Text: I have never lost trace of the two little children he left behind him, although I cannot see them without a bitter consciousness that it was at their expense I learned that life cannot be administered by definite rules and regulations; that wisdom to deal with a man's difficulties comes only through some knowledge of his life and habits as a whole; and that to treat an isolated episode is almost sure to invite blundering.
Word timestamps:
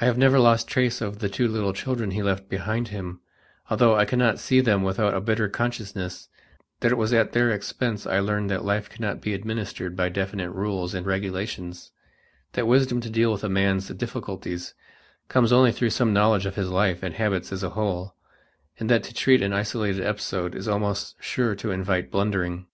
I 0.00 0.06
have 0.06 0.18
never 0.18 0.40
lost 0.40 0.66
trace 0.66 1.00
of 1.00 1.20
the 1.20 1.28
two 1.28 1.46
little 1.46 1.72
children 1.72 2.10
he 2.10 2.20
left 2.24 2.48
behind 2.48 2.88
him, 2.88 3.20
although 3.70 3.94
I 3.94 4.04
cannot 4.04 4.40
see 4.40 4.60
them 4.60 4.82
without 4.82 5.14
a 5.14 5.20
bitter 5.20 5.48
consciousness 5.48 6.28
that 6.80 6.90
it 6.90 6.96
was 6.96 7.12
at 7.12 7.30
their 7.30 7.52
expense 7.52 8.08
I 8.08 8.18
learned 8.18 8.50
that 8.50 8.64
life 8.64 8.90
cannot 8.90 9.20
be 9.20 9.34
administered 9.34 9.94
by 9.94 10.08
definite 10.08 10.50
rules 10.50 10.94
and 10.94 11.06
regulations; 11.06 11.92
that 12.54 12.66
wisdom 12.66 13.00
to 13.02 13.08
deal 13.08 13.30
with 13.30 13.44
a 13.44 13.48
man's 13.48 13.86
difficulties 13.90 14.74
comes 15.28 15.52
only 15.52 15.70
through 15.70 15.90
some 15.90 16.12
knowledge 16.12 16.44
of 16.46 16.56
his 16.56 16.68
life 16.70 17.04
and 17.04 17.14
habits 17.14 17.52
as 17.52 17.62
a 17.62 17.70
whole; 17.70 18.16
and 18.80 18.90
that 18.90 19.04
to 19.04 19.14
treat 19.14 19.42
an 19.42 19.52
isolated 19.52 20.02
episode 20.04 20.56
is 20.56 20.66
almost 20.66 21.14
sure 21.22 21.54
to 21.54 21.70
invite 21.70 22.10
blundering. 22.10 22.66